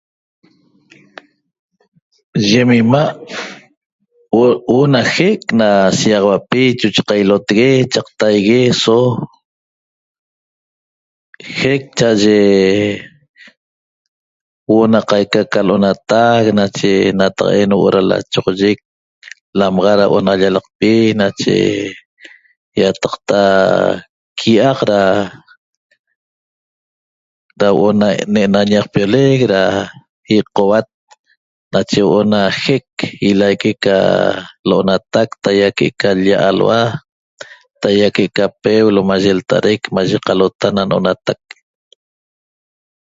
Yem 2.49 2.69
ima' 2.81 3.11
huo'o 4.33 4.77
na 4.93 5.01
jec 5.13 5.41
na 5.59 5.67
shigaxauapi 5.99 6.61
chochaq 6.79 7.07
qailotegue' 7.09 7.97
taigue 8.19 8.59
so 8.83 8.97
jec 11.59 11.83
cha'aye 11.97 12.39
huo'o 14.65 14.85
na 14.93 14.99
qaica 15.09 15.41
ca 15.51 15.59
lo'onatac 15.67 16.43
nache 16.57 16.91
nataqa'en 17.19 17.71
huo'o 17.75 17.87
ra 17.93 18.01
lachoxoyec 18.09 18.79
lamaxa 19.57 19.93
ra 19.99 20.05
huo'o 20.09 20.25
na 20.27 20.33
llalaqpi 20.41 20.91
nache 21.19 21.55
iataqta 22.79 23.41
quiaq 24.39 24.79
ra 24.89 25.01
huo'o 27.75 27.87
na 27.99 28.07
ne'ena 28.33 28.59
ñaqpiolec 28.71 29.39
ra 29.53 29.61
iqouat 30.37 30.87
nache 31.73 31.99
huo'o 32.07 32.21
na 32.33 32.41
jec 32.63 32.87
ilaque 33.29 33.71
ca 33.83 33.97
lo'onatac 34.69 35.29
taia 35.43 35.67
l-lla 35.79 36.37
alhua 36.49 36.79
taia 37.81 38.07
que'eca 38.15 38.43
peeulo 38.61 39.01
lta'araic 39.39 39.83
qalota 40.27 40.67
na 40.75 40.83
no'onatac 40.89 41.41